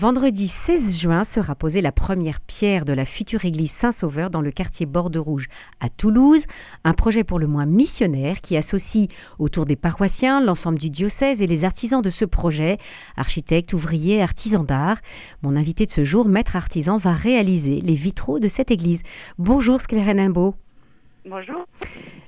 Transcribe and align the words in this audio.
Vendredi 0.00 0.48
16 0.48 0.98
juin 0.98 1.24
sera 1.24 1.54
posée 1.54 1.82
la 1.82 1.92
première 1.92 2.40
pierre 2.40 2.86
de 2.86 2.94
la 2.94 3.04
future 3.04 3.44
église 3.44 3.70
Saint-Sauveur 3.70 4.30
dans 4.30 4.40
le 4.40 4.50
quartier 4.50 4.86
Bordeaux-Rouge 4.86 5.48
à 5.78 5.90
Toulouse, 5.90 6.46
un 6.84 6.94
projet 6.94 7.22
pour 7.22 7.38
le 7.38 7.46
moins 7.46 7.66
missionnaire 7.66 8.40
qui 8.40 8.56
associe 8.56 9.08
autour 9.38 9.66
des 9.66 9.76
paroissiens 9.76 10.42
l'ensemble 10.42 10.78
du 10.78 10.88
diocèse 10.88 11.42
et 11.42 11.46
les 11.46 11.66
artisans 11.66 12.00
de 12.00 12.08
ce 12.08 12.24
projet, 12.24 12.78
architectes, 13.18 13.74
ouvriers, 13.74 14.22
artisans 14.22 14.64
d'art. 14.64 14.96
Mon 15.42 15.54
invité 15.54 15.84
de 15.84 15.90
ce 15.90 16.02
jour, 16.02 16.26
maître 16.26 16.56
artisan, 16.56 16.96
va 16.96 17.12
réaliser 17.12 17.82
les 17.82 17.92
vitraux 17.92 18.38
de 18.38 18.48
cette 18.48 18.70
église. 18.70 19.02
Bonjour 19.36 19.82
Sclérène 19.82 20.32
Bonjour. 21.26 21.66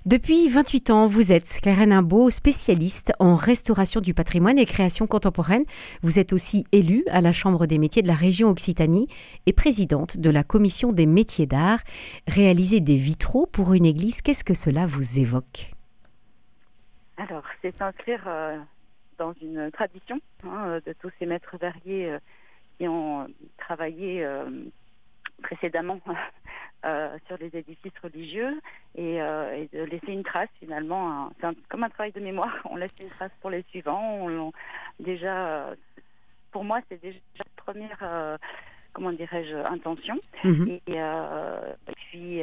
Depuis 0.05 0.49
28 0.49 0.91
ans, 0.91 1.07
vous 1.07 1.31
êtes 1.31 1.61
Claire 1.63 1.87
Nimbaud, 1.87 2.29
spécialiste 2.31 3.13
en 3.21 3.37
restauration 3.37 4.01
du 4.01 4.15
patrimoine 4.15 4.59
et 4.59 4.67
création 4.67 5.07
contemporaine. 5.07 5.63
Vous 6.03 6.19
êtes 6.19 6.33
aussi 6.33 6.65
élue 6.73 7.05
à 7.09 7.21
la 7.21 7.33
Chambre 7.33 7.67
des 7.67 7.79
métiers 7.79 8.03
de 8.03 8.09
la 8.09 8.15
région 8.15 8.49
Occitanie 8.49 9.07
et 9.47 9.53
présidente 9.53 10.17
de 10.17 10.29
la 10.29 10.43
commission 10.43 10.93
des 10.93 11.07
métiers 11.07 11.47
d'art. 11.47 11.79
Réaliser 12.27 12.81
des 12.81 12.97
vitraux 12.97 13.47
pour 13.47 13.75
une 13.75 13.87
église, 13.87 14.23
qu'est-ce 14.23 14.43
que 14.43 14.55
cela 14.55 14.87
vous 14.87 15.21
évoque? 15.21 15.71
Alors, 17.17 17.45
c'est 17.61 17.73
s'inscrire 17.79 18.25
euh, 18.27 18.59
dans 19.19 19.35
une 19.41 19.71
tradition 19.71 20.21
hein, 20.45 20.81
de 20.85 20.93
tous 20.95 21.11
ces 21.21 21.27
maîtres 21.27 21.57
verriers 21.59 22.11
euh, 22.11 22.19
qui 22.77 22.89
ont 22.89 23.29
travaillé 23.57 24.25
euh, 24.25 24.51
précédemment 25.43 26.01
euh, 26.09 26.13
sur 27.27 27.37
les 27.39 27.55
édifices 27.57 27.99
religieux 28.03 28.61
et, 28.95 29.21
euh, 29.21 29.67
de 29.73 29.83
laisser 29.83 30.13
une 30.13 30.23
trace 30.23 30.49
finalement. 30.59 31.31
C'est 31.41 31.49
comme 31.69 31.85
un 31.85 31.91
travail 31.91 32.13
de 32.13 32.21
mémoire. 32.21 32.55
On 32.71 32.77
laisse 32.77 32.95
une 33.01 33.11
trace 33.11 33.33
pour 33.41 33.51
les 33.51 33.63
suivants. 33.71 34.29
On, 34.29 34.53
déjà, 35.01 35.75
pour 36.51 36.65
moi, 36.65 36.81
c'est 36.89 37.01
déjà 37.01 37.19
la 37.39 37.45
première, 37.57 38.39
comment 38.93 39.13
dirais-je, 39.13 39.57
intention. 39.57 40.17
Mhm. 40.45 40.81
Et, 40.87 41.01
puis 41.97 42.43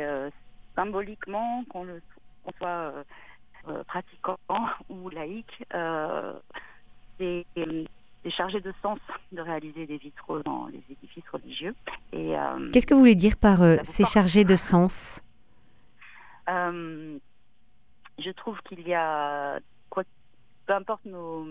symboliquement, 0.75 1.63
qu'on 1.69 1.87
soit 2.57 2.93
pratiquant 3.87 4.37
ou 4.89 5.09
laïque, 5.09 5.63
c'est 7.17 7.45
c'est 8.23 8.29
chargé 8.29 8.59
de 8.59 8.73
sens 8.81 8.99
de 9.31 9.41
réaliser 9.41 9.85
des 9.85 9.97
vitraux 9.97 10.41
dans 10.43 10.67
les 10.67 10.83
édifices 10.89 11.27
religieux. 11.31 11.75
Et 12.11 12.37
euh, 12.37 12.71
qu'est-ce 12.71 12.87
que 12.87 12.93
vous 12.93 12.99
voulez 12.99 13.15
dire 13.15 13.37
par 13.37 13.61
euh, 13.61 13.77
c'est 13.83 14.05
chargé 14.05 14.43
de 14.43 14.55
sens? 14.55 15.21
Euh, 16.49 17.17
Je 18.17 18.31
trouve 18.31 18.59
qu'il 18.63 18.87
y 18.87 18.93
a 18.93 19.59
quoi, 19.89 20.03
peu 20.65 20.73
importe 20.73 21.05
nos, 21.05 21.45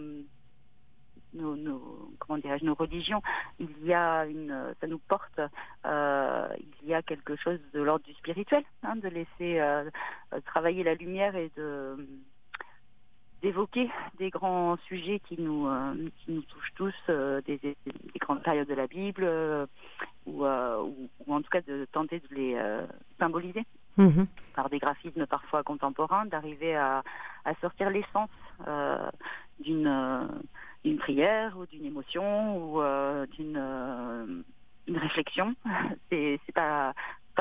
nos, 1.35 2.11
comment 2.19 2.41
nos 2.63 2.75
religions, 2.75 3.23
il 3.59 3.71
y 3.85 3.95
a 3.95 4.27
une, 4.27 4.75
ça 4.81 4.87
nous 4.87 4.99
porte, 4.99 5.41
il 5.85 6.89
y 6.89 6.95
a 6.95 7.03
quelque 7.03 7.37
chose 7.37 7.61
de 7.73 7.81
l'ordre 7.81 8.05
du 8.05 8.13
spirituel, 8.15 8.65
hein, 8.83 8.97
de 8.97 9.09
laisser 9.09 9.63
travailler 10.45 10.83
la 10.83 10.95
lumière 10.95 11.37
et 11.37 11.51
de 11.57 11.97
d'évoquer 13.43 13.89
des 14.19 14.31
grands 14.31 14.77
sujets 14.89 15.21
qui 15.21 15.41
nous, 15.41 15.67
euh, 15.69 15.95
qui 16.19 16.33
nous 16.33 16.43
touchent 16.43 16.73
tous, 16.75 16.95
euh, 17.09 17.41
des, 17.47 17.59
des, 17.59 17.77
grandes 18.19 18.43
périodes 18.43 18.69
de 18.69 18.75
la 18.75 18.87
Bible, 18.87 19.23
euh, 19.25 19.67
ou, 20.27 20.45
ou, 20.45 21.35
en 21.35 21.41
tout 21.41 21.51
cas 21.51 21.61
de 21.61 21.87
tenter 21.93 22.21
de 22.21 22.35
les 22.35 22.61
symboliser 23.19 23.65
mhm. 23.97 24.27
par 24.55 24.69
des 24.69 24.79
graphismes 24.79 25.27
parfois 25.27 25.63
contemporains, 25.63 26.27
d'arriver 26.27 26.77
à, 26.77 27.03
à, 27.45 27.55
sortir 27.61 27.91
l'essence 27.91 28.31
d'une 29.61 30.29
d'une 30.85 30.99
prière 30.99 31.57
ou 31.59 31.67
d'une 31.67 31.87
émotion 31.87 32.59
ou 32.59 32.83
d'une 33.37 34.45
une 34.87 34.97
réflexion. 34.97 35.55
C'est 36.11 36.41
pas 36.55 36.93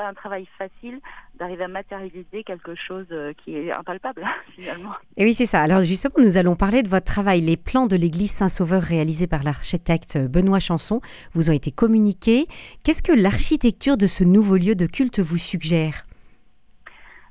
pas 0.08 0.10
un 0.10 0.14
travail 0.14 0.46
facile 0.58 1.00
d'arriver 1.38 1.64
à 1.64 1.68
matérialiser 1.68 2.44
quelque 2.44 2.74
chose 2.74 3.06
euh, 3.12 3.32
qui 3.44 3.56
est 3.56 3.70
impalpable 3.70 4.24
finalement. 4.54 4.92
Et 5.16 5.24
oui, 5.24 5.34
c'est 5.34 5.46
ça. 5.46 5.62
Alors 5.62 5.82
justement, 5.82 6.24
nous 6.24 6.36
allons 6.36 6.56
parler 6.56 6.82
de 6.82 6.88
votre 6.88 7.06
travail. 7.06 7.40
Les 7.40 7.56
plans 7.56 7.86
de 7.86 7.96
l'église 7.96 8.32
Saint-Sauveur 8.32 8.82
réalisés 8.82 9.26
par 9.26 9.42
l'architecte 9.42 10.18
Benoît 10.18 10.60
Chanson 10.60 11.00
vous 11.34 11.50
ont 11.50 11.52
été 11.52 11.70
communiqués. 11.70 12.46
Qu'est-ce 12.82 13.02
que 13.02 13.12
l'architecture 13.12 13.96
de 13.96 14.06
ce 14.06 14.24
nouveau 14.24 14.56
lieu 14.56 14.74
de 14.74 14.86
culte 14.86 15.20
vous 15.20 15.36
suggère? 15.38 16.04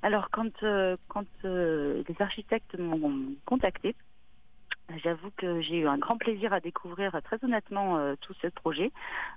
Alors, 0.03 0.29
quand, 0.31 0.63
euh, 0.63 0.95
quand 1.07 1.25
euh, 1.43 2.03
les 2.07 2.15
architectes 2.19 2.77
m'ont 2.77 3.35
contacté, 3.45 3.95
J'avoue 5.03 5.31
que 5.35 5.59
j'ai 5.61 5.79
eu 5.79 5.87
un 5.87 5.97
grand 5.97 6.17
plaisir 6.17 6.53
à 6.53 6.61
découvrir 6.61 7.13
euh, 7.13 7.19
très 7.19 7.37
honnêtement 7.43 7.97
euh, 7.97 8.15
tout 8.21 8.33
ce 8.41 8.47
projet. 8.47 8.93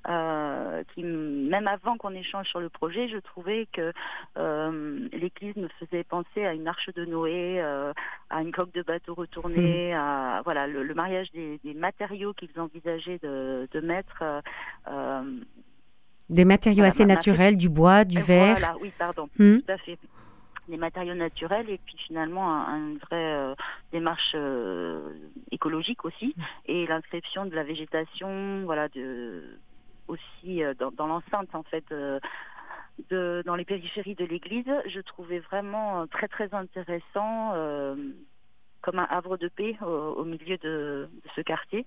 Euh, 0.08 0.84
qui, 0.94 1.02
même 1.02 1.66
avant 1.66 1.96
qu'on 1.96 2.14
échange 2.14 2.46
sur 2.48 2.60
le 2.60 2.68
projet, 2.68 3.08
je 3.08 3.18
trouvais 3.18 3.66
que 3.72 3.92
l'Église 5.12 5.56
me 5.56 5.68
faisait 5.80 6.04
penser 6.04 6.44
à 6.46 6.54
une 6.54 6.68
arche 6.68 6.90
de 6.94 7.04
Noé, 7.04 7.60
à 7.60 8.42
une 8.42 8.52
coque 8.52 8.72
de 8.72 8.82
bateau 8.82 9.14
retournée, 9.14 9.92
mmh. 9.92 9.98
à 9.98 10.42
voilà 10.44 10.66
le, 10.66 10.94
mariage 10.94 11.30
des, 11.32 11.74
matériaux 11.74 12.32
qu'ils 12.32 12.58
envisageaient 12.58 13.18
de, 13.22 13.80
mettre. 13.80 14.22
des 16.28 16.44
matériaux 16.44 16.84
assez 16.84 17.04
naturels, 17.04 17.56
du 17.56 17.68
bois, 17.68 18.04
du 18.04 18.20
verre. 18.20 18.56
Voilà, 18.56 18.76
oui, 18.80 18.92
pardon, 18.98 19.28
mmh. 19.38 19.58
tout 19.58 19.72
à 19.72 19.78
fait 19.78 19.98
des 20.70 20.76
matériaux 20.76 21.14
naturels 21.14 21.68
et 21.68 21.78
puis 21.84 21.96
finalement 21.98 22.66
une 22.74 22.98
vraie 22.98 23.34
euh, 23.34 23.54
démarche 23.92 24.32
euh, 24.34 25.12
écologique 25.50 26.04
aussi 26.04 26.34
et 26.66 26.86
l'inscription 26.86 27.46
de 27.46 27.54
la 27.54 27.64
végétation 27.64 28.64
voilà 28.64 28.88
de 28.88 29.58
aussi 30.08 30.62
euh, 30.62 30.74
dans, 30.74 31.06
l'enceinte 31.06 31.54
en 31.54 31.62
fait 31.62 31.84
de, 33.08 33.42
dans 33.44 33.56
les 33.56 33.64
périphéries 33.64 34.14
de 34.14 34.24
l'église 34.24 34.72
je 34.86 35.00
trouvais 35.00 35.38
vraiment 35.40 36.06
très 36.06 36.28
très 36.28 36.52
intéressant 36.54 37.54
comme 38.82 38.98
un 38.98 39.06
havre 39.10 39.36
de 39.36 39.48
paix 39.48 39.76
au, 39.82 40.24
milieu 40.24 40.56
de, 40.58 41.08
de, 41.12 41.30
ce 41.36 41.40
quartier 41.40 41.86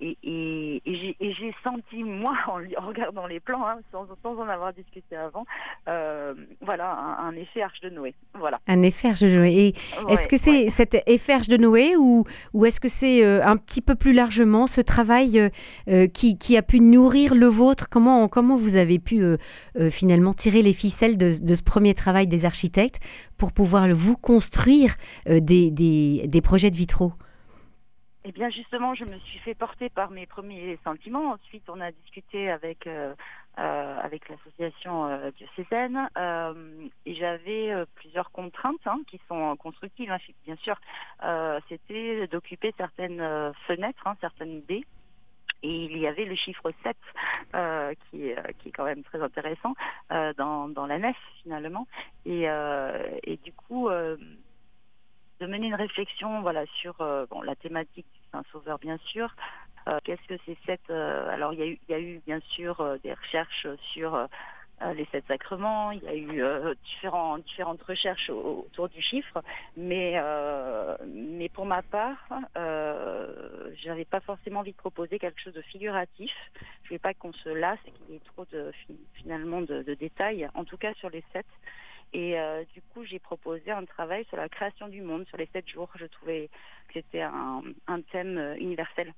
et, 0.00 0.16
et, 0.22 0.82
et 1.20 1.32
j'ai 1.34 1.54
senti, 1.64 2.04
moi, 2.04 2.34
en, 2.46 2.86
regardant 2.86 3.26
les 3.26 3.40
plans, 3.40 3.66
hein, 3.66 3.78
sans, 3.90 4.06
sans, 4.22 4.38
en 4.38 4.48
avoir 4.48 4.72
discuté 4.72 5.16
avant, 5.16 5.44
euh, 5.88 6.34
voilà, 6.60 7.16
un, 7.20 7.32
effet 7.32 7.62
Arche 7.62 7.80
de 7.80 7.90
Noé. 7.90 8.14
Voilà. 8.34 8.58
Un 8.66 8.82
effet 8.82 9.08
Arche 9.08 9.20
de 9.20 9.28
Noé. 9.28 9.52
Et 9.52 9.74
est-ce 10.12 10.28
que 10.28 10.36
c'est 10.36 10.70
cet 10.70 10.96
effet 11.06 11.32
Arche 11.32 11.48
de 11.48 11.56
Noé 11.56 11.96
ou, 11.96 12.24
ou 12.52 12.64
est-ce 12.64 12.80
que 12.80 12.88
c'est 12.88 13.24
euh, 13.24 13.44
un 13.44 13.56
petit 13.56 13.80
peu 13.80 13.94
plus 13.94 14.12
largement 14.12 14.66
ce 14.66 14.80
travail 14.80 15.50
euh, 15.88 16.06
qui, 16.06 16.38
qui, 16.38 16.56
a 16.56 16.62
pu 16.62 16.80
nourrir 16.80 17.34
le 17.34 17.46
vôtre? 17.46 17.88
Comment, 17.88 18.28
comment 18.28 18.56
vous 18.56 18.76
avez 18.76 18.98
pu 18.98 19.22
finalement 19.90 20.34
tirer 20.34 20.62
les 20.62 20.72
ficelles 20.72 21.16
de, 21.16 21.32
de, 21.42 21.54
ce 21.54 21.62
premier 21.62 21.94
travail 21.94 22.26
des 22.26 22.44
architectes 22.44 23.00
pour 23.36 23.52
pouvoir 23.52 23.88
vous 23.92 24.16
construire 24.16 24.94
des, 25.26 25.70
des, 25.70 26.24
des 26.26 26.40
projets 26.40 26.70
de 26.70 26.76
vitraux? 26.76 27.12
Eh 28.28 28.32
bien, 28.32 28.50
justement, 28.50 28.92
je 28.92 29.06
me 29.06 29.18
suis 29.20 29.38
fait 29.38 29.54
porter 29.54 29.88
par 29.88 30.10
mes 30.10 30.26
premiers 30.26 30.78
sentiments. 30.84 31.32
Ensuite, 31.32 31.62
on 31.70 31.80
a 31.80 31.90
discuté 31.90 32.50
avec 32.50 32.86
euh, 32.86 33.14
euh, 33.58 34.00
avec 34.02 34.28
l'association 34.28 35.06
euh, 35.06 35.30
diocésaine 35.30 36.10
et 37.06 37.14
j'avais 37.14 37.72
plusieurs 37.94 38.30
contraintes 38.30 38.86
hein, 38.86 39.00
qui 39.08 39.18
sont 39.28 39.56
constructives, 39.56 40.10
hein, 40.12 40.18
bien 40.44 40.56
sûr. 40.56 40.78
C'était 41.70 42.26
d'occuper 42.26 42.74
certaines 42.76 43.54
fenêtres, 43.66 44.06
hein, 44.06 44.14
certaines 44.20 44.60
baies. 44.60 44.84
Et 45.62 45.86
il 45.86 45.96
y 45.96 46.06
avait 46.06 46.26
le 46.26 46.36
chiffre 46.36 46.70
7 46.82 46.96
qui, 48.10 48.30
qui 48.58 48.68
est 48.68 48.72
quand 48.72 48.84
même 48.84 49.04
très 49.04 49.22
intéressant 49.22 49.74
dans, 50.10 50.68
dans 50.68 50.86
la 50.86 50.98
nef 50.98 51.16
finalement. 51.42 51.88
Et, 52.26 52.42
et 52.42 53.36
du 53.38 53.54
coup, 53.54 53.88
de 55.40 55.46
mener 55.46 55.68
une 55.68 55.74
réflexion 55.74 56.40
voilà 56.40 56.64
sur 56.80 57.00
euh, 57.00 57.26
bon, 57.30 57.42
la 57.42 57.54
thématique 57.56 58.06
Saint-Sauveur 58.32 58.78
bien 58.78 58.98
sûr. 58.98 59.34
Euh, 59.88 59.98
qu'est-ce 60.04 60.26
que 60.28 60.40
c'est 60.44 60.56
cette 60.66 60.90
euh, 60.90 61.30
alors 61.30 61.52
il 61.52 61.60
y, 61.60 61.62
a 61.62 61.66
eu, 61.66 61.78
il 61.88 61.92
y 61.92 61.94
a 61.94 62.00
eu 62.00 62.20
bien 62.26 62.40
sûr 62.50 62.98
des 63.02 63.14
recherches 63.14 63.66
sur 63.92 64.28
les 64.94 65.06
sept 65.06 65.24
sacrements, 65.26 65.90
il 65.90 66.02
y 66.04 66.08
a 66.08 66.14
eu 66.14 66.76
différentes 66.84 67.82
recherches 67.82 68.30
autour 68.30 68.88
du 68.88 69.02
chiffre, 69.02 69.42
mais, 69.76 70.22
mais 71.04 71.48
pour 71.48 71.66
ma 71.66 71.82
part, 71.82 72.28
euh, 72.56 73.72
j'avais 73.82 74.04
pas 74.04 74.20
forcément 74.20 74.60
envie 74.60 74.72
de 74.72 74.76
proposer 74.76 75.18
quelque 75.18 75.40
chose 75.40 75.54
de 75.54 75.62
figuratif. 75.62 76.32
Je 76.84 76.90
ne 76.90 76.94
veux 76.94 76.98
pas 76.98 77.14
qu'on 77.14 77.32
se 77.32 77.48
lasse 77.48 77.78
et 77.86 77.90
qu'il 77.90 78.14
y 78.14 78.16
ait 78.16 78.22
trop 78.34 78.44
de, 78.52 78.72
finalement 79.14 79.62
de, 79.62 79.94
détails, 79.94 80.48
en 80.54 80.64
tout 80.64 80.76
cas 80.76 80.94
sur 80.94 81.10
les 81.10 81.24
sept. 81.32 81.46
Et 82.12 82.38
euh, 82.38 82.64
du 82.74 82.80
coup, 82.80 83.04
j'ai 83.04 83.18
proposé 83.18 83.70
un 83.70 83.84
travail 83.84 84.24
sur 84.28 84.36
la 84.36 84.48
création 84.48 84.88
du 84.88 85.02
monde, 85.02 85.26
sur 85.28 85.36
les 85.36 85.48
sept 85.52 85.68
jours. 85.68 85.90
Je 85.96 86.06
trouvais 86.06 86.48
que 86.88 86.94
c'était 86.94 87.20
un, 87.20 87.62
thème 88.12 88.38
euh, 88.38 88.56
universel. 88.56 89.12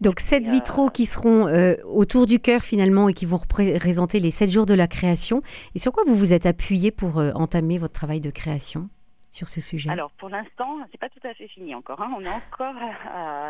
Donc 0.00 0.20
sept 0.20 0.46
euh, 0.46 0.50
vitraux 0.50 0.90
qui 0.90 1.06
seront 1.06 1.46
autour 1.84 2.26
du 2.26 2.40
cœur 2.40 2.62
finalement 2.62 3.08
et 3.08 3.14
qui 3.14 3.26
vont 3.26 3.36
représenter 3.36 4.20
les 4.20 4.30
sept 4.30 4.50
jours 4.50 4.66
de 4.66 4.74
la 4.74 4.86
création. 4.86 5.42
Et 5.74 5.78
sur 5.78 5.92
quoi 5.92 6.04
vous 6.06 6.14
vous 6.14 6.32
êtes 6.32 6.46
appuyé 6.46 6.90
pour 6.90 7.16
entamer 7.16 7.78
votre 7.78 7.92
travail 7.92 8.20
de 8.20 8.30
création 8.30 8.88
sur 9.30 9.48
ce 9.48 9.60
sujet? 9.60 9.90
Alors 9.90 10.10
pour 10.12 10.28
l'instant, 10.28 10.78
c'est 10.90 10.98
pas 10.98 11.10
tout 11.10 11.20
à 11.24 11.34
fait 11.34 11.48
fini 11.48 11.74
encore. 11.74 12.00
Hein. 12.00 12.12
On 12.16 12.24
est 12.24 12.28
encore, 12.28 12.74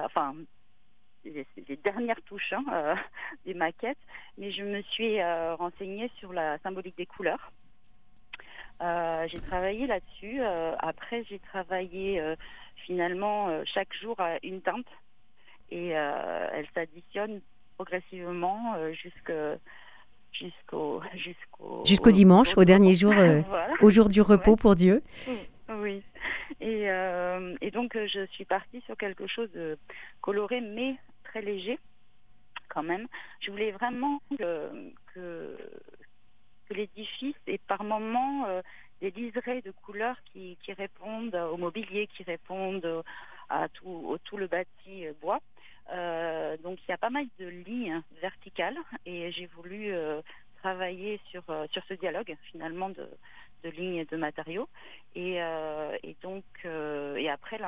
enfin, 0.04 0.34
les, 1.24 1.46
dernières 1.84 2.20
touches 2.22 2.52
hein, 2.52 2.96
des 3.46 3.54
maquettes, 3.54 3.98
mais 4.36 4.50
je 4.50 4.64
me 4.64 4.82
suis 4.82 5.22
renseignée 5.22 6.10
sur 6.18 6.32
la 6.32 6.58
symbolique 6.58 6.96
des 6.96 7.06
couleurs. 7.06 7.52
J'ai 8.80 9.40
travaillé 9.40 9.86
là-dessus. 9.86 10.40
après, 10.78 11.24
j'ai 11.28 11.38
travaillé 11.38 12.22
finalement 12.86 13.64
chaque 13.66 13.92
jour 13.94 14.18
à 14.18 14.38
une 14.42 14.60
teinte 14.62 14.86
et 15.70 15.88
elle 15.88 16.66
s'additionne 16.74 17.40
progressivement 17.76 18.76
jusqu'à 18.92 19.56
jusqu'au 20.32 21.02
jusqu'au 21.14 21.84
jusqu'au 21.84 22.10
dimanche, 22.10 22.56
au, 22.56 22.64
dernier 22.64 22.94
jour, 22.94 23.12
euh, 23.16 23.42
au 23.80 23.90
jour 23.90 24.08
du 24.08 24.20
repos 24.20 24.56
pour 24.56 24.74
Dieu. 24.74 25.02
Oui. 25.68 26.02
Et, 26.60 26.90
euh, 26.90 27.54
et, 27.60 27.70
donc 27.70 27.94
euh, 27.94 28.06
je 28.08 28.26
suis 28.26 28.44
partie 28.44 28.80
sur 28.86 28.96
quelque 28.96 29.28
chose 29.28 29.50
de 29.52 29.78
coloré 30.20 30.60
mais 30.60 30.96
très 31.24 31.42
léger 31.42 31.78
quand 32.68 32.82
même. 32.82 33.06
Je 33.40 33.50
voulais 33.50 33.70
vraiment 33.70 34.20
que, 34.36 34.68
que, 35.14 35.56
l'édifice 36.74 37.36
ait 37.46 37.58
par 37.58 37.84
moments 37.84 38.46
des 39.00 39.10
liserés 39.10 39.62
de 39.62 39.70
couleurs 39.70 40.16
qui, 40.32 40.56
répondent 40.76 41.34
au 41.34 41.56
mobilier, 41.56 42.06
qui 42.06 42.22
répondent 42.22 43.04
à 43.48 43.68
tout, 43.68 44.18
tout 44.24 44.36
le 44.36 44.46
bâti 44.46 45.06
bois. 45.20 45.40
Euh, 45.92 46.56
donc 46.58 46.78
il 46.86 46.90
y 46.90 46.94
a 46.94 46.98
pas 46.98 47.10
mal 47.10 47.26
de 47.38 47.46
lignes 47.46 48.00
verticales 48.20 48.78
et 49.06 49.32
j'ai 49.32 49.46
voulu 49.46 49.92
euh, 49.92 50.20
travailler 50.58 51.20
sur, 51.30 51.42
euh, 51.50 51.66
ce 51.88 51.94
dialogue 51.94 52.36
finalement 52.52 52.90
de, 52.90 53.08
lignes 53.64 53.96
et 53.96 54.04
de 54.04 54.16
matériaux. 54.16 54.68
Et, 55.14 55.40
donc, 56.22 56.44
et 56.64 57.28
après, 57.28 57.58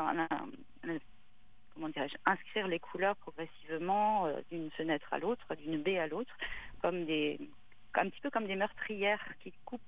comment 1.75 1.89
dirais-je, 1.89 2.17
inscrire 2.25 2.67
les 2.67 2.79
couleurs 2.79 3.17
progressivement 3.17 4.27
d'une 4.51 4.71
fenêtre 4.71 5.13
à 5.13 5.19
l'autre, 5.19 5.55
d'une 5.57 5.83
baie 5.83 5.99
à 5.99 6.07
l'autre, 6.07 6.35
comme 6.81 7.05
des, 7.05 7.39
un 8.01 8.09
petit 8.09 8.21
peu 8.21 8.31
comme 8.31 8.47
des 8.47 8.57
meurtrières 8.57 9.25
qui 9.43 9.53
coupent 9.65 9.81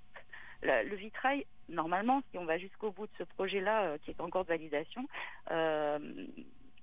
le, 0.63 0.95
vitrail. 0.95 1.47
Normalement, 1.69 2.23
si 2.31 2.39
on 2.39 2.45
va 2.45 2.59
jusqu'au 2.59 2.91
bout 2.91 3.07
de 3.07 3.13
ce 3.19 3.25
projet-là, 3.25 3.99
qui 3.99 4.11
est 4.11 4.21
encore 4.21 4.45
de 4.45 4.49
validation, 4.49 5.07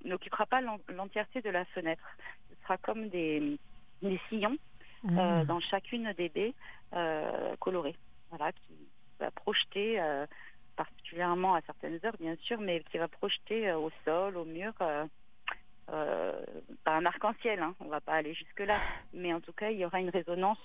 n'occupera 0.05 0.45
pas 0.45 0.61
l'entièreté 0.61 1.41
de 1.41 1.49
la 1.49 1.65
fenêtre. 1.65 2.17
Ce 2.49 2.55
sera 2.63 2.77
comme 2.77 3.09
des, 3.09 3.57
sillons 4.29 4.57
euh, 5.05 5.41
ah. 5.41 5.45
dans 5.45 5.59
chacune 5.59 6.11
des 6.13 6.29
baies 6.29 6.53
euh, 6.93 7.55
colorées, 7.59 7.95
voilà, 8.29 8.51
qui 8.51 8.73
va 9.19 9.31
projeter 9.31 9.99
euh, 9.99 10.25
particulièrement 10.75 11.55
à 11.55 11.61
certaines 11.61 11.99
heures, 12.05 12.17
bien 12.19 12.35
sûr, 12.41 12.59
mais 12.59 12.83
qui 12.91 12.97
va 12.97 13.07
projeter 13.07 13.71
au 13.73 13.91
sol, 14.05 14.37
au 14.37 14.45
mur. 14.45 14.73
Pas 15.87 16.95
un 16.95 17.05
arc-en-ciel, 17.05 17.59
hein, 17.61 17.75
on 17.79 17.87
va 17.87 18.01
pas 18.01 18.13
aller 18.13 18.33
jusque-là, 18.33 18.77
mais 19.13 19.33
en 19.33 19.41
tout 19.41 19.53
cas, 19.53 19.71
il 19.71 19.77
y 19.77 19.85
aura 19.85 19.99
une 19.99 20.09
résonance 20.09 20.59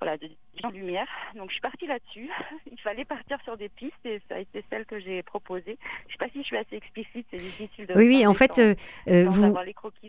voilà, 0.00 0.16
de 0.16 0.28
lumière. 0.76 1.06
Donc 1.36 1.48
je 1.48 1.54
suis 1.54 1.60
partie 1.60 1.86
là-dessus. 1.86 2.28
Il 2.72 2.80
fallait 2.80 3.04
partir 3.04 3.38
sur 3.44 3.56
des 3.56 3.68
pistes 3.68 3.94
et 4.04 4.20
ça 4.28 4.36
a 4.36 4.38
été 4.38 4.64
celle 4.70 4.84
que 4.86 4.98
j'ai 5.00 5.22
proposée. 5.22 5.78
Je 6.06 6.08
ne 6.08 6.12
sais 6.12 6.18
pas 6.18 6.28
si 6.32 6.40
je 6.40 6.46
suis 6.46 6.56
assez 6.56 6.76
explicite, 6.76 7.26
c'est 7.30 7.38
difficile 7.38 7.86
de. 7.86 7.94
Oui, 7.94 8.08
oui, 8.08 8.26
en 8.26 8.34
fait, 8.34 8.58
euh, 8.58 8.74
euh, 9.08 9.26
vous, 9.28 9.54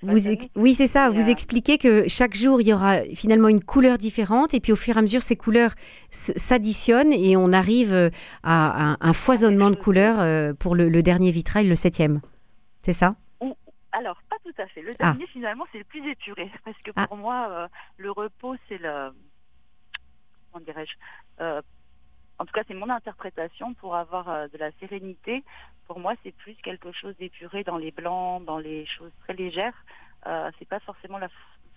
vous 0.03 0.19
oui, 0.55 0.73
c'est 0.73 0.87
ça. 0.87 1.09
vous 1.09 1.27
euh, 1.27 1.31
expliquez 1.31 1.77
que 1.77 2.07
chaque 2.07 2.35
jour 2.35 2.61
il 2.61 2.67
y 2.67 2.73
aura 2.73 3.01
finalement 3.15 3.47
une 3.47 3.63
couleur 3.63 3.97
différente 3.97 4.53
et 4.53 4.59
puis 4.59 4.71
au 4.71 4.75
fur 4.75 4.95
et 4.95 4.99
à 4.99 5.01
mesure 5.01 5.21
ces 5.21 5.35
couleurs 5.35 5.71
s'additionnent 6.11 7.13
et 7.13 7.35
on 7.37 7.51
arrive 7.51 8.11
à 8.43 8.95
un, 8.99 9.13
foisonnement 9.13 9.69
de 9.69 9.75
couleurs 9.75 10.55
pour 10.55 10.75
le, 10.75 11.01
dernier 11.01 11.31
vitrail, 11.31 11.67
le 11.67 11.75
septième. 11.75 12.21
C'est 12.83 12.93
ça? 12.93 13.15
Alors, 13.99 14.21
pas 14.29 14.37
tout 14.43 14.53
à 14.57 14.67
fait. 14.67 14.81
Le 14.81 14.91
ah. 14.99 15.03
dernier, 15.03 15.27
finalement, 15.27 15.65
c'est 15.71 15.77
le 15.77 15.83
plus 15.83 16.09
épuré. 16.09 16.51
Parce 16.65 16.77
que 16.79 16.91
ah. 16.95 17.07
pour 17.07 17.17
moi, 17.17 17.69
le 17.97 18.11
repos, 18.11 18.55
c'est 18.67 18.77
le, 18.77 19.13
comment 20.51 20.63
dirais-je 20.65 20.93
euh, 21.41 21.61
en 22.39 22.45
tout 22.45 22.53
cas, 22.53 22.63
c'est 22.67 22.73
mon 22.73 22.89
interprétation 22.89 23.73
pour 23.73 23.95
avoir 23.95 24.29
euh, 24.29 24.47
de 24.47 24.57
la 24.57 24.71
sérénité. 24.79 25.43
Pour 25.87 25.99
moi, 25.99 26.13
c'est 26.23 26.31
plus 26.31 26.55
quelque 26.63 26.91
chose 26.93 27.15
d'épuré 27.17 27.65
dans 27.65 27.77
les 27.77 27.91
blancs, 27.91 28.45
dans 28.45 28.57
les 28.57 28.85
choses 28.85 29.11
très 29.23 29.33
légères. 29.33 29.75
Euh, 30.25 30.49
c'est 30.57 30.67
pas 30.67 30.79
forcément 30.79 31.17
le 31.17 31.27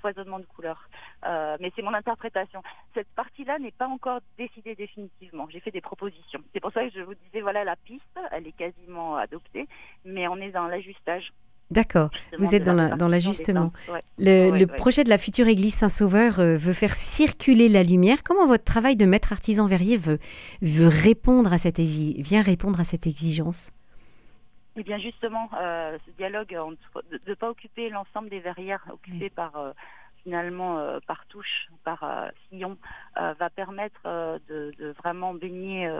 foisonnement 0.00 0.38
de 0.40 0.44
couleurs, 0.46 0.88
euh, 1.26 1.56
mais 1.60 1.72
c'est 1.76 1.82
mon 1.82 1.94
interprétation. 1.94 2.60
Cette 2.92 3.08
partie-là 3.14 3.60
n'est 3.60 3.70
pas 3.70 3.86
encore 3.86 4.20
décidée 4.36 4.74
définitivement. 4.74 5.48
J'ai 5.48 5.60
fait 5.60 5.70
des 5.70 5.80
propositions. 5.80 6.42
C'est 6.52 6.60
pour 6.60 6.72
ça 6.72 6.84
que 6.84 6.90
je 6.92 7.02
vous 7.02 7.14
disais 7.14 7.40
voilà 7.40 7.62
la 7.62 7.76
piste, 7.76 8.18
elle 8.32 8.48
est 8.48 8.56
quasiment 8.56 9.16
adoptée, 9.16 9.68
mais 10.04 10.26
on 10.26 10.36
est 10.38 10.50
dans 10.50 10.66
l'ajustage. 10.66 11.32
D'accord, 11.72 12.10
vous 12.38 12.54
êtes 12.54 12.64
dans 12.64 13.08
l'ajustement. 13.08 13.72
le, 14.18 14.64
projet 14.66 15.04
de 15.04 15.08
la 15.08 15.16
future 15.16 15.46
église 15.46 15.74
Saint-Sauveur 15.74 16.38
euh, 16.38 16.58
veut 16.58 16.74
faire 16.74 16.94
circuler 16.94 17.70
la 17.70 17.82
lumière. 17.82 18.22
Comment 18.22 18.46
votre 18.46 18.64
travail 18.64 18.94
de 18.94 19.06
maître 19.06 19.32
artisan 19.32 19.66
verrier 19.66 19.96
veut, 19.96 20.18
veut 20.60 20.88
répondre 20.88 21.50
à 21.50 21.56
cette, 21.56 21.78
vient 21.78 22.42
répondre 22.42 22.78
à 22.78 22.84
cette 22.84 23.06
exigence? 23.06 23.70
Eh 24.76 24.82
bien 24.82 24.98
justement, 24.98 25.48
euh, 25.58 25.96
ce 26.06 26.10
dialogue 26.12 26.48
de 26.48 27.20
ne 27.26 27.34
pas 27.34 27.48
occuper 27.48 27.88
l'ensemble 27.88 28.28
des 28.28 28.40
verrières 28.40 28.84
occupées 28.92 29.30
par... 29.30 29.56
Euh, 29.56 29.72
finalement 30.24 30.78
par 31.08 31.26
touche, 31.26 31.66
par 31.82 32.04
sillon, 32.48 32.78
va 33.16 33.50
permettre 33.50 34.00
de, 34.48 34.72
de, 34.78 34.94
vraiment 35.02 35.34
baigner 35.34 35.90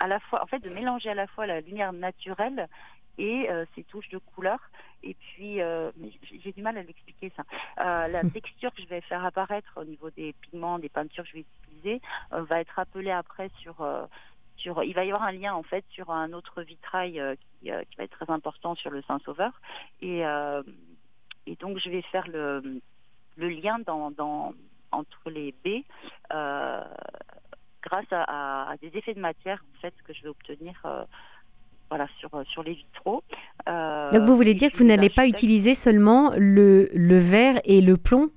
à 0.00 0.06
la 0.06 0.20
fois, 0.20 0.42
en 0.42 0.46
fait, 0.46 0.58
de 0.58 0.68
mélanger 0.68 1.08
à 1.08 1.14
la 1.14 1.26
fois 1.26 1.46
la 1.46 1.62
lumière 1.62 1.94
naturelle 1.94 2.68
et 3.18 3.50
euh, 3.50 3.64
ces 3.74 3.84
touches 3.84 4.08
de 4.10 4.18
couleur. 4.18 4.58
Et 5.02 5.14
puis, 5.14 5.60
euh, 5.60 5.90
j'ai 6.42 6.52
du 6.52 6.62
mal 6.62 6.78
à 6.78 6.82
l'expliquer 6.82 7.30
ça. 7.36 7.44
Euh, 7.78 8.08
la 8.08 8.22
hmm. 8.22 8.30
texture 8.30 8.72
que 8.74 8.82
je 8.82 8.88
vais 8.88 9.00
faire 9.02 9.24
apparaître 9.24 9.72
au 9.76 9.84
niveau 9.84 10.10
des 10.10 10.32
pigments, 10.40 10.78
des 10.78 10.88
peintures 10.88 11.24
que 11.24 11.30
je 11.30 11.34
vais 11.34 11.44
utiliser, 11.68 12.00
va 12.30 12.60
être 12.60 12.78
appelée 12.78 13.10
après 13.10 13.50
sur 13.60 13.86
sur, 14.56 14.84
il 14.84 14.94
va 14.94 15.04
y 15.04 15.10
avoir 15.10 15.28
un 15.28 15.32
lien 15.32 15.52
en 15.52 15.64
fait 15.64 15.84
sur 15.90 16.10
un 16.10 16.32
autre 16.32 16.62
vitrail 16.62 17.20
qui, 17.60 17.64
qui, 17.64 17.96
va 17.96 18.04
être 18.04 18.16
très 18.16 18.30
important 18.32 18.76
sur 18.76 18.90
le 18.90 19.02
Saint-Sauveur 19.02 19.52
et, 20.00 20.20
et 20.20 21.56
donc 21.56 21.78
je 21.78 21.90
vais 21.90 22.02
faire 22.02 22.28
le, 22.28 22.80
le 23.36 23.48
lien 23.48 23.80
dans, 23.80 24.12
dans, 24.12 24.54
entre 24.92 25.28
les 25.28 25.52
baies 25.64 25.84
grâce 26.30 28.12
à, 28.12 28.70
à, 28.70 28.76
des 28.76 28.96
effets 28.96 29.14
de 29.14 29.20
matière 29.20 29.62
en 29.76 29.80
fait 29.80 29.94
que 30.06 30.14
je 30.14 30.22
vais 30.22 30.28
obtenir 30.28 30.80
voilà, 31.94 32.08
sur, 32.18 32.30
sur 32.48 32.64
les 32.64 32.74
vitraux. 32.74 33.22
Euh, 33.68 34.10
Donc 34.10 34.24
vous 34.24 34.34
voulez 34.34 34.54
dire 34.54 34.72
que 34.72 34.76
vous 34.76 34.84
n'allez 34.84 35.10
pas 35.10 35.28
utiliser 35.28 35.74
seulement 35.74 36.32
le, 36.36 36.90
le 36.92 37.18
verre 37.18 37.60
et 37.64 37.80
le 37.80 37.96
plomb? 37.96 38.30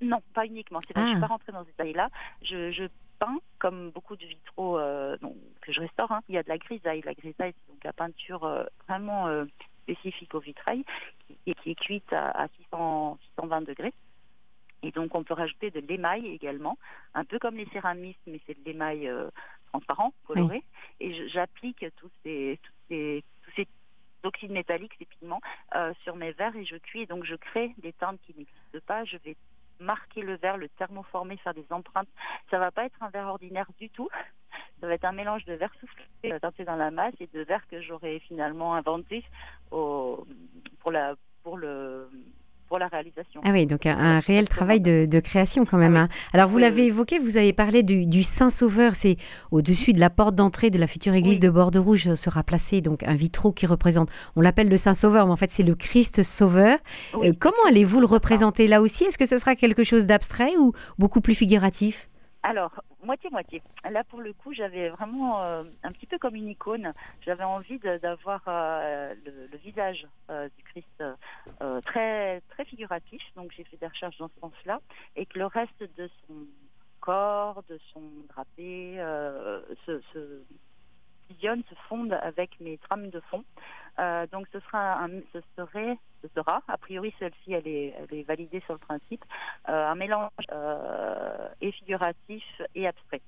Non, 0.00 0.20
pas 0.34 0.46
uniquement. 0.46 0.80
je 0.80 1.00
ne 1.00 1.06
suis 1.06 1.16
ah. 1.16 1.20
pas 1.20 1.26
rentrée 1.28 1.52
dans 1.52 1.62
ce 1.62 1.66
détail-là. 1.66 2.08
Je, 2.42 2.72
je, 2.72 2.84
peins, 3.20 3.38
comme 3.60 3.90
beaucoup 3.90 4.16
de 4.16 4.26
vitraux 4.26 4.80
euh, 4.80 5.16
que 5.60 5.72
je 5.72 5.80
restaure. 5.80 6.10
Hein. 6.10 6.22
Il 6.28 6.34
y 6.34 6.38
a 6.38 6.42
de 6.42 6.48
la 6.48 6.58
grisaille. 6.58 7.02
La 7.04 7.14
grisaille, 7.14 7.54
c'est 7.54 7.72
donc 7.72 7.84
la 7.84 7.92
peinture 7.92 8.42
euh, 8.42 8.64
vraiment 8.88 9.28
spécifique 9.84 10.34
au 10.34 10.40
vitrail 10.40 10.84
et 11.46 11.54
qui 11.54 11.70
est 11.70 11.80
cuite 11.80 12.12
à, 12.12 12.48
600, 12.64 13.18
620 13.36 13.60
degrés. 13.60 13.94
Et 14.82 14.90
donc 14.90 15.14
on 15.14 15.22
peut 15.22 15.34
rajouter 15.34 15.70
de 15.70 15.80
l'émail 15.80 16.26
également, 16.26 16.78
un 17.14 17.24
peu 17.24 17.38
comme 17.38 17.56
les 17.56 17.66
céramistes, 17.66 18.20
mais 18.26 18.40
c'est 18.46 18.58
de 18.58 18.64
l'émail 18.64 19.08
transparent, 19.68 20.12
coloré. 20.26 20.62
Et 21.00 21.28
j'applique 21.28 21.84
tous 21.96 22.10
ces, 22.22 22.58
tous 22.62 22.72
ces 22.88 23.24
oxydes 24.24 24.50
métalliques, 24.50 24.94
ces 24.98 25.04
pigments, 25.04 25.40
euh, 25.74 25.92
sur 26.02 26.16
mes 26.16 26.32
verres 26.32 26.56
et 26.56 26.64
je 26.64 26.76
cuis. 26.76 27.06
donc 27.06 27.24
je 27.24 27.36
crée 27.36 27.74
des 27.78 27.92
teintes 27.92 28.20
qui 28.26 28.34
n'existent 28.36 28.86
pas. 28.86 29.04
Je 29.04 29.16
vais 29.18 29.36
marquer 29.80 30.22
le 30.22 30.36
verre, 30.36 30.56
le 30.56 30.68
thermoformer, 30.70 31.36
faire 31.38 31.54
des 31.54 31.66
empreintes. 31.70 32.08
Ça 32.50 32.58
va 32.58 32.70
pas 32.70 32.84
être 32.84 33.00
un 33.02 33.10
verre 33.10 33.28
ordinaire 33.28 33.70
du 33.78 33.88
tout. 33.90 34.08
Ça 34.80 34.86
va 34.86 34.94
être 34.94 35.04
un 35.04 35.12
mélange 35.12 35.44
de 35.44 35.54
verre 35.54 35.72
soufflé, 35.80 36.04
euh, 36.26 36.38
teinté 36.38 36.64
dans 36.64 36.76
la 36.76 36.90
masse, 36.90 37.14
et 37.20 37.26
de 37.28 37.40
verre 37.40 37.66
que 37.68 37.80
j'aurais 37.80 38.18
finalement 38.20 38.74
inventé 38.74 39.24
au, 39.70 40.26
pour 40.80 40.90
la 40.90 41.16
pour 41.42 41.56
le 41.56 42.08
pour 42.68 42.78
la 42.78 42.88
réalisation. 42.88 43.40
Ah 43.44 43.50
oui, 43.52 43.66
donc 43.66 43.86
un, 43.86 44.20
réel 44.20 44.48
travail 44.48 44.80
de, 44.80 45.20
création 45.20 45.64
quand 45.64 45.78
même. 45.78 45.96
Hein. 45.96 46.08
Alors 46.32 46.48
vous 46.48 46.58
l'avez 46.58 46.86
évoqué, 46.86 47.18
vous 47.18 47.36
avez 47.36 47.52
parlé 47.52 47.82
du, 47.82 48.22
Saint-Sauveur, 48.22 48.94
c'est 48.94 49.16
au-dessus 49.50 49.92
de 49.92 50.00
la 50.00 50.10
porte 50.10 50.34
d'entrée 50.34 50.70
de 50.70 50.78
la 50.78 50.86
future 50.86 51.14
église 51.14 51.40
de 51.40 51.48
Bordeaux-Rouge 51.48 52.14
sera 52.14 52.42
placé 52.42 52.80
donc 52.80 53.02
un 53.02 53.14
vitraux 53.14 53.52
qui 53.52 53.66
représente, 53.66 54.10
on 54.36 54.40
l'appelle 54.40 54.68
le 54.68 54.76
Saint-Sauveur, 54.76 55.26
mais 55.26 55.32
en 55.32 55.36
fait 55.36 55.50
c'est 55.50 55.62
le 55.62 55.74
Christ 55.74 56.22
Sauveur. 56.22 56.78
Euh, 57.14 57.32
comment 57.38 57.56
allez-vous 57.68 58.00
le 58.00 58.06
représenter 58.06 58.66
là 58.66 58.80
aussi? 58.80 59.04
Est-ce 59.04 59.18
que 59.18 59.26
ce 59.26 59.38
sera 59.38 59.56
quelque 59.56 59.82
chose 59.82 60.06
d'abstrait 60.06 60.56
ou 60.58 60.72
beaucoup 60.98 61.20
plus 61.20 61.34
figuratif? 61.34 62.08
Alors, 62.42 62.82
moitié-moitié. 63.02 63.62
Là, 63.90 64.04
pour 64.04 64.20
le 64.20 64.32
coup, 64.32 64.52
j'avais 64.52 64.88
vraiment 64.90 65.42
euh, 65.42 65.64
un 65.82 65.92
petit 65.92 66.06
peu 66.06 66.18
comme 66.18 66.36
une 66.36 66.48
icône. 66.48 66.92
J'avais 67.22 67.44
envie 67.44 67.78
d'avoir 67.78 68.42
euh, 68.46 69.14
le, 69.24 69.58
visage 69.58 70.06
euh, 70.30 70.48
du 70.56 70.62
Christ 70.64 71.04
très, 71.84 72.40
très 72.42 72.64
figuratif. 72.64 73.22
Donc, 73.34 73.52
j'ai 73.56 73.64
fait 73.64 73.76
des 73.76 73.88
recherches 73.88 74.18
dans 74.18 74.28
ce 74.28 74.40
sens-là. 74.40 74.80
Et 75.16 75.26
que 75.26 75.38
le 75.38 75.46
reste 75.46 75.82
de 75.96 76.08
son 76.26 76.46
corps, 77.00 77.64
de 77.68 77.78
son 77.92 78.02
drapé, 78.28 78.96
se, 79.86 80.00
se 80.12 80.42
se 81.40 81.74
fonde 81.88 82.12
avec 82.12 82.58
mes 82.60 82.78
trames 82.78 83.10
de 83.10 83.20
fond. 83.20 83.44
donc, 84.32 84.46
ce, 84.52 84.60
sera 84.60 85.02
un, 85.02 85.20
ce 85.32 85.40
serait 85.56 85.98
sera. 86.34 86.62
A 86.68 86.76
priori, 86.76 87.12
celle-ci, 87.18 87.52
elle 87.52 87.66
est, 87.66 87.94
elle 87.98 88.18
est 88.18 88.22
validée 88.22 88.62
sur 88.66 88.74
le 88.74 88.78
principe. 88.78 89.24
un 89.66 89.94
mélange 89.94 90.30
et 91.60 91.72
figuratif 91.72 92.44
et 92.74 92.86
abstrait. 92.86 93.20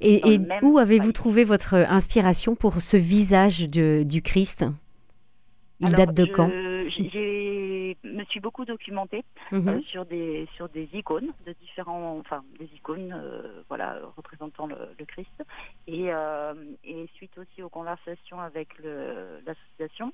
Et, 0.00 0.38
où 0.62 0.78
avez-vous 0.78 1.12
trouvé 1.12 1.44
votre 1.44 1.74
inspiration 1.74 2.54
pour 2.54 2.80
ce 2.82 2.96
visage 2.96 3.68
du 3.68 4.22
Christ? 4.22 4.64
Il 5.80 5.90
date 5.90 6.14
de 6.14 6.26
quand? 6.26 6.48
Je 6.48 8.08
me 8.08 8.24
suis 8.24 8.40
beaucoup 8.40 8.64
documentée 8.64 9.24
mhm. 9.50 9.68
euh, 9.68 9.80
sur 9.82 10.04
des 10.04 10.48
sur 10.56 10.68
des 10.68 10.88
icônes 10.92 11.32
de 11.46 11.52
différents, 11.60 12.18
enfin 12.18 12.42
des 12.58 12.68
icônes, 12.74 13.12
euh, 13.12 13.62
voilà, 13.68 13.98
représentant 14.16 14.66
le, 14.66 14.76
Christ, 15.06 15.42
et, 15.86 16.12
euh, 16.12 16.54
et, 16.84 17.08
suite 17.14 17.36
aussi 17.38 17.62
aux 17.62 17.68
conversations 17.68 18.40
avec 18.40 18.68
l'association. 19.46 20.12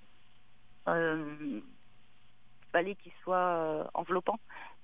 Fallait 2.73 2.95
qu'il 2.97 3.13
soit 3.23 3.89
enveloppant. 3.95 4.39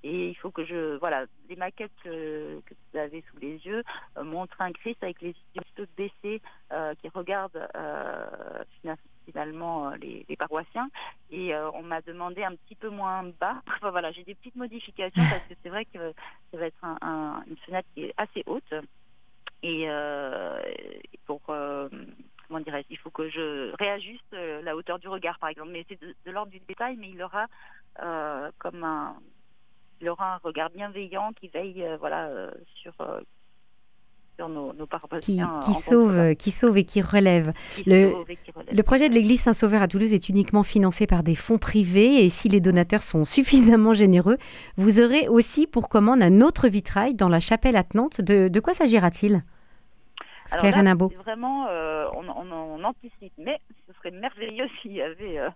Et 0.04 0.28
il 0.28 0.34
faut 0.34 0.50
que 0.50 0.66
je 0.66 0.98
voilà 0.98 1.24
les 1.48 1.56
maquettes 1.56 1.90
que, 2.04 2.60
vous 2.92 2.98
avez 2.98 3.24
sous 3.30 3.38
les 3.40 3.56
yeux 3.64 3.82
euh, 4.18 4.22
montrent 4.22 4.60
un 4.60 4.70
Christ 4.70 5.02
avec 5.02 5.22
les 5.22 5.34
yeux 5.54 5.88
baissés 5.96 6.42
euh, 6.72 6.94
qui 7.00 7.08
regardent 7.08 7.66
euh, 7.74 8.62
finalement 9.24 9.90
les, 9.92 10.36
paroissiens. 10.36 10.90
Et 11.30 11.56
on 11.56 11.82
m'a 11.82 12.02
demandé 12.02 12.44
un 12.44 12.54
petit 12.54 12.74
peu 12.74 12.90
moins 12.90 13.24
bas. 13.40 13.62
Enfin, 13.78 13.90
voilà 13.90 14.12
j'ai 14.12 14.24
des 14.24 14.34
petites 14.34 14.56
modifications 14.56 15.22
parce 15.30 15.42
que 15.48 15.54
c'est 15.62 15.70
vrai 15.70 15.86
que 15.86 16.12
ça 16.52 16.58
va 16.58 16.66
être 16.66 16.84
une 17.46 17.56
fenêtre 17.64 17.88
qui 17.94 18.04
est 18.04 18.14
assez 18.18 18.42
haute. 18.46 18.74
Et 19.62 19.88
pour 21.24 21.40
comment 22.46 22.60
dirais 22.60 22.84
il 22.90 22.98
faut 22.98 23.10
que 23.10 23.28
je 23.30 23.74
réajuste 23.76 24.36
la 24.62 24.76
hauteur 24.76 24.98
du 24.98 25.08
regard 25.08 25.38
par 25.38 25.48
exemple 25.48 25.70
mais 25.72 25.84
c'est 25.88 26.00
de, 26.00 26.14
de 26.26 26.30
l'ordre 26.30 26.50
du 26.52 26.60
détail 26.60 26.96
mais 26.98 27.10
il 27.10 27.22
aura 27.22 27.46
comme 28.58 28.84
un 28.84 29.16
il 30.00 30.08
aura 30.08 30.34
un 30.34 30.38
regard 30.42 30.70
bienveillant 30.70 31.32
qui 31.40 31.48
veille 31.48 31.82
euh, 31.82 31.96
voilà, 31.98 32.26
euh, 32.26 32.50
sur, 32.82 32.92
euh, 33.00 33.20
sur 34.36 34.48
nos, 34.48 34.72
nos 34.72 34.86
qui, 35.20 35.40
qui 35.64 35.74
sauve, 35.74 36.34
qui 36.34 36.50
sauve 36.50 36.76
et 36.76 36.84
qui 36.84 37.00
relève. 37.00 37.52
le, 37.86 38.12
le 38.72 38.82
projet 38.82 39.08
de 39.08 39.14
l'église 39.14 39.40
Saint-Sauveur 39.42 39.80
à 39.80 39.88
Toulouse 39.88 40.12
est 40.12 40.28
uniquement 40.28 40.62
financé 40.62 41.06
par 41.06 41.22
des 41.22 41.34
fonds 41.34 41.58
privés 41.58 42.24
et 42.24 42.28
si 42.28 42.48
les 42.48 42.60
donateurs 42.60 43.02
sont 43.02 43.24
suffisamment 43.24 43.94
généreux, 43.94 44.36
vous 44.76 45.00
aurez 45.00 45.28
aussi 45.28 45.66
pour 45.66 45.88
commande 45.88 46.22
un 46.22 46.40
autre 46.40 46.68
vitrail 46.68 47.14
dans 47.14 47.28
la 47.28 47.40
chapelle 47.40 47.76
attenante. 47.76 48.20
De, 48.20 48.48
de 48.48 48.60
quoi 48.60 48.74
s'agira-t-il? 48.74 49.44
Alors 50.50 51.10
vraiment, 51.22 51.66
euh, 51.68 52.06
on, 52.14 52.84
anticipe, 52.84 53.32
mais 53.38 53.60
ce 53.86 53.92
serait 53.94 54.10
merveilleux 54.10 54.68
s'il 54.82 54.92
y 54.92 55.02
avait 55.02 55.38
euh, 55.38 55.50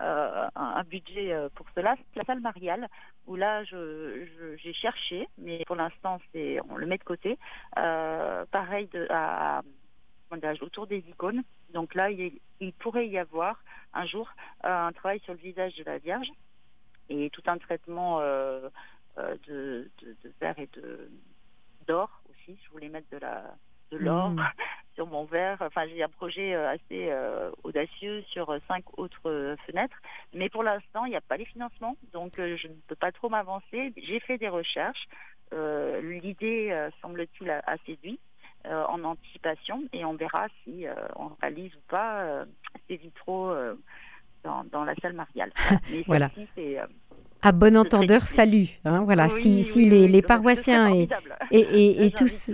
euh, 0.00 0.48
un, 0.54 0.82
budget 0.84 1.34
pour 1.54 1.66
cela. 1.74 1.96
C'est 2.12 2.20
la 2.20 2.24
salle 2.24 2.40
mariale, 2.40 2.88
où 3.26 3.36
là, 3.36 3.64
j'ai 3.64 4.72
cherché, 4.72 5.28
mais 5.38 5.64
pour 5.66 5.76
l'instant, 5.76 6.20
c'est 6.32 6.58
on 6.68 6.76
le 6.76 6.86
met 6.86 6.98
de 6.98 7.04
côté. 7.04 7.38
pareil 7.74 8.88
de, 8.92 9.06
à, 9.10 9.62
autour 10.60 10.86
des 10.86 10.98
icônes. 11.08 11.42
Donc 11.72 11.94
là, 11.94 12.10
il, 12.10 12.72
pourrait 12.78 13.08
y 13.08 13.18
avoir 13.18 13.62
un 13.94 14.04
jour 14.06 14.28
un 14.62 14.92
travail 14.92 15.20
sur 15.20 15.32
le 15.32 15.38
visage 15.38 15.74
de 15.76 15.84
la 15.84 15.98
Vierge 15.98 16.28
et 17.08 17.30
tout 17.30 17.42
un 17.46 17.58
traitement 17.58 18.20
de, 18.20 18.70
de, 19.46 19.90
de 20.02 20.32
verre 20.40 20.58
et 20.58 20.68
de 20.74 21.10
d'or 21.86 22.22
aussi. 22.30 22.58
Je 22.64 22.70
voulais 22.70 22.88
mettre 22.88 23.08
de 23.10 23.18
la 23.18 23.54
de 23.94 24.04
l'or 24.04 24.30
mm. 24.30 24.44
sur 24.94 25.06
mon 25.06 25.24
verre. 25.24 25.58
Enfin, 25.60 25.86
j'ai 25.86 26.02
un 26.02 26.08
projet 26.08 26.54
euh, 26.54 26.70
assez 26.70 27.08
euh, 27.10 27.50
audacieux 27.62 28.22
sur 28.28 28.50
euh, 28.50 28.58
cinq 28.68 28.84
autres 28.98 29.56
fenêtres. 29.66 29.96
Mais 30.32 30.48
pour 30.48 30.62
l'instant, 30.62 31.04
il 31.04 31.10
n'y 31.10 31.16
a 31.16 31.20
pas 31.20 31.36
les 31.36 31.44
financements, 31.44 31.96
donc 32.12 32.34
je 32.36 32.68
ne 32.68 32.74
peux 32.86 32.96
pas 32.96 33.12
trop 33.12 33.28
m'avancer. 33.28 33.92
J'ai 33.96 34.20
fait 34.20 34.38
des 34.38 34.48
recherches. 34.48 35.06
L'idée, 35.52 36.88
semble-t-il, 37.00 37.48
a, 37.48 37.76
séduit. 37.86 38.18
en 38.64 39.04
anticipation 39.04 39.84
et 39.92 40.04
on 40.04 40.14
verra 40.14 40.48
si 40.62 40.84
on 41.14 41.28
réalise 41.40 41.72
ou 41.76 41.82
pas 41.88 42.44
ces 42.88 42.96
vitraux 42.96 43.54
dans, 44.42 44.84
la 44.84 44.94
salle 44.96 45.12
mariale. 45.12 45.52
Mais 45.90 46.02
voilà. 46.06 46.28
c'est 46.56 46.78
à 47.44 47.52
bon 47.52 47.76
entendeur, 47.76 48.26
salut. 48.26 48.68
Hein, 48.86 49.02
voilà, 49.04 49.28
si, 49.28 49.64
si 49.64 49.90
les, 49.90 50.22
paroissiens 50.22 50.90
et, 50.94 51.08
et, 51.50 52.06
et, 52.06 52.10
tous, 52.10 52.50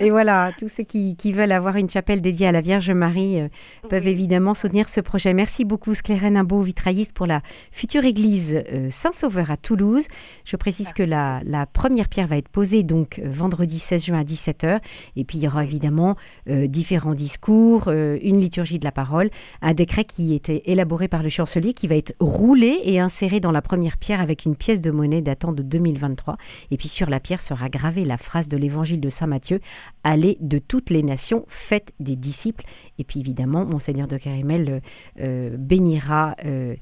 et 0.00 0.10
voilà, 0.10 0.50
tous 0.58 0.66
ceux 0.66 0.82
qui, 0.82 1.14
veulent 1.32 1.52
avoir 1.52 1.76
une 1.76 1.88
chapelle 1.88 2.20
dédiée 2.20 2.48
à 2.48 2.52
la 2.52 2.60
Vierge 2.60 2.90
Marie 2.90 3.40
euh, 3.40 3.48
peuvent 3.88 4.08
évidemment 4.08 4.54
soutenir 4.54 4.88
ce 4.88 5.00
projet. 5.00 5.32
Merci 5.32 5.64
beaucoup, 5.64 5.94
Sclérène 5.94 6.36
Imbeau, 6.36 6.60
vitrailliste 6.60 7.12
pour 7.12 7.26
la 7.26 7.40
future 7.70 8.04
église 8.04 8.60
euh, 8.72 8.88
Saint-Sauveur 8.90 9.52
à 9.52 9.56
Toulouse. 9.56 10.08
Je 10.44 10.56
précise 10.56 10.92
que 10.92 11.04
la, 11.04 11.40
la, 11.44 11.66
première 11.66 12.08
pierre 12.08 12.26
va 12.26 12.36
être 12.36 12.48
posée 12.48 12.82
donc 12.82 13.20
euh, 13.20 13.28
vendredi 13.30 13.78
16 13.78 14.06
juin 14.06 14.18
à 14.18 14.24
17h. 14.24 14.80
Et 15.14 15.24
puis 15.24 15.38
il 15.38 15.44
y 15.44 15.46
aura 15.46 15.62
évidemment 15.62 16.16
différents 16.46 17.14
discours, 17.14 17.88
une 17.88 18.40
liturgie 18.40 18.78
de 18.78 18.84
la 18.84 18.92
parole, 18.92 19.30
un 19.62 19.74
décret 19.74 20.04
qui 20.04 20.34
était 20.34 20.62
élaboré 20.64 21.06
par 21.06 21.22
le 21.22 21.28
chancelier 21.28 21.74
qui 21.74 21.86
va 21.86 21.94
être 21.94 22.14
roulé 22.18 22.80
et 22.84 22.98
inséré 22.98 23.38
dans 23.38 23.52
la 23.52 23.62
première 23.62 23.98
pierre 24.00 24.20
avec 24.20 24.44
une 24.44 24.56
pièce 24.56 24.80
de 24.80 24.90
monnaie 24.90 25.20
datant 25.20 25.52
de 25.52 25.62
2023. 25.62 26.36
Et 26.70 26.76
puis 26.76 26.88
sur 26.88 27.08
la 27.08 27.20
pierre 27.20 27.40
sera 27.40 27.68
gravée 27.68 28.04
la 28.04 28.16
phrase 28.16 28.48
de 28.48 28.56
l'évangile 28.56 29.00
de 29.00 29.08
Saint 29.08 29.26
Matthieu 29.26 29.60
Allez 30.02 30.38
de 30.40 30.58
toutes 30.58 30.90
les 30.90 31.02
nations, 31.02 31.44
faites 31.48 31.92
des 32.00 32.16
disciples. 32.16 32.64
Et 32.98 33.04
puis 33.04 33.20
évidemment, 33.20 33.64
Monseigneur 33.64 34.08
de 34.08 34.16
Carimel 34.16 34.68
euh, 34.68 34.80
euh, 35.20 35.56
bénira 35.56 36.36
euh, 36.44 36.74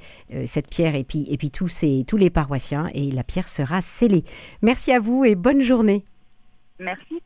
cette 0.46 0.68
pierre 0.68 0.94
et 0.94 1.04
puis, 1.04 1.26
et 1.28 1.36
tous, 1.50 1.68
ces, 1.68 2.04
tous 2.06 2.16
les 2.16 2.30
paroissiens 2.30 2.88
et 2.94 3.10
la 3.10 3.24
pierre 3.24 3.48
sera 3.48 3.82
scellée. 3.82 4.24
Merci 4.62 4.92
à 4.92 5.00
vous 5.00 5.24
et 5.24 5.34
bonne 5.34 5.62
journée. 5.62 6.04
Merci. 6.78 7.20